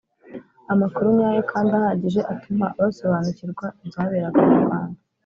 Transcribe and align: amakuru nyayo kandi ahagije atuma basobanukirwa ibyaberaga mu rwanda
amakuru 0.73 1.07
nyayo 1.17 1.41
kandi 1.51 1.71
ahagije 1.79 2.21
atuma 2.33 2.65
basobanukirwa 2.79 3.65
ibyaberaga 3.83 4.39
mu 4.49 4.57
rwanda 4.65 4.99